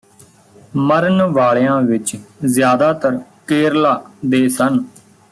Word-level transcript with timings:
ਮਰਨ 0.75 1.21
ਵਾਲਿਆਂ 1.21 1.81
ਵਿਚ 1.81 2.15
ਜ਼ਿਆਦਾਤਰ 2.45 3.19
ਕੇਰਲਾ 3.47 3.93
ਦੇ 4.25 4.47
ਸਨ 4.49 4.83